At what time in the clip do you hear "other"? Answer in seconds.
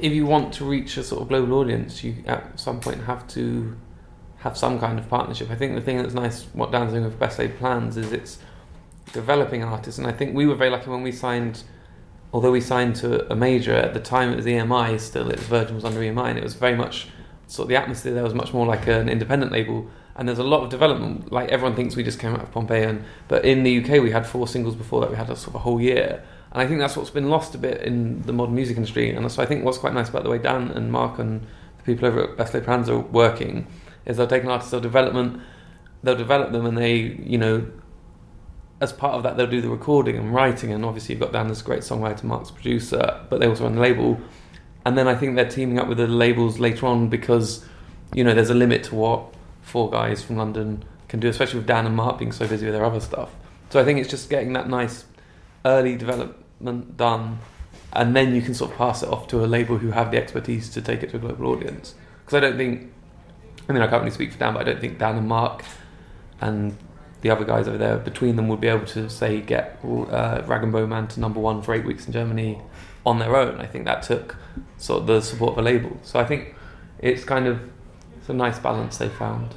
52.86-53.00, 67.28-67.44